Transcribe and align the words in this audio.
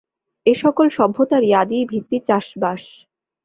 এ 0.45 0.53
সকল 0.55 0.87
সভ্যতারই 0.97 1.51
আদি 1.61 1.79
ভিত্তি 1.91 2.17
চাষবাস। 2.27 2.83